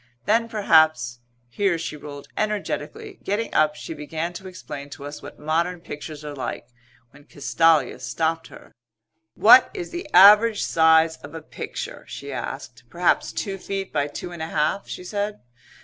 [0.25, 3.19] Then perhaps" here she rolled energetically.
[3.23, 6.69] Getting up she began to explain to us what modern pictures are like
[7.11, 8.71] when Castalia stopped her.
[9.35, 12.81] "What is the average size of a picture?" she asked.
[12.89, 15.39] "Perhaps two feet by two and a half," she said.